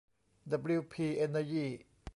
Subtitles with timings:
[0.51, 1.69] ดับบลิวพี เอ็นเนอร์ยี่